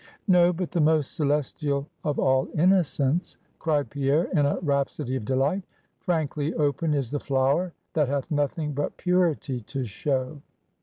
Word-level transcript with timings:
"No; 0.27 0.51
but 0.51 0.71
the 0.71 0.81
most 0.81 1.13
celestial 1.13 1.87
of 2.03 2.17
all 2.17 2.47
innocents," 2.55 3.37
cried 3.59 3.91
Pierre, 3.91 4.23
in 4.33 4.47
a 4.47 4.57
rhapsody 4.61 5.15
of 5.15 5.25
delight. 5.25 5.61
"Frankly 5.99 6.55
open 6.55 6.95
is 6.95 7.11
the 7.11 7.19
flower, 7.19 7.71
that 7.93 8.07
hath 8.07 8.31
nothing 8.31 8.73
but 8.73 8.97
purity 8.97 9.59
to 9.61 9.85
show." 9.85 10.41